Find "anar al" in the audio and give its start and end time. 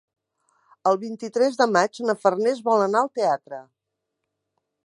2.89-3.15